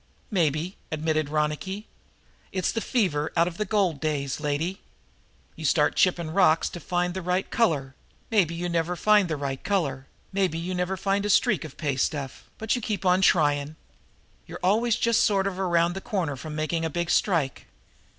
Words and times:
"Maybe," 0.31 0.77
admitted 0.91 1.29
Ronicky. 1.29 1.85
"It's 2.51 2.71
the 2.71 2.81
fever 2.81 3.31
out 3.37 3.47
of 3.47 3.57
the 3.57 3.65
gold 3.65 3.99
days, 4.01 4.39
lady. 4.39 4.81
You 5.55 5.63
start 5.63 5.93
out 5.93 5.97
chipping 5.97 6.31
rocks 6.31 6.69
to 6.69 6.79
find 6.79 7.13
the 7.13 7.21
right 7.21 7.47
color; 7.51 7.93
maybe 8.31 8.55
you 8.55 8.67
never 8.67 8.95
find 8.95 9.29
the 9.29 9.37
right 9.37 9.63
color; 9.63 10.07
maybe 10.33 10.57
you 10.57 10.73
never 10.73 10.97
find 10.97 11.23
a 11.23 11.29
streak 11.29 11.63
of 11.63 11.77
pay 11.77 11.97
stuff, 11.97 12.49
but 12.57 12.75
you 12.75 12.81
keep 12.81 13.05
on 13.05 13.21
trying. 13.21 13.75
You're 14.47 14.59
always 14.63 14.95
just 14.95 15.23
sort 15.23 15.45
of 15.45 15.59
around 15.59 15.93
the 15.93 16.01
corner 16.01 16.35
from 16.35 16.55
making 16.55 16.83
a 16.83 16.89
big 16.89 17.11
strike." 17.11 17.67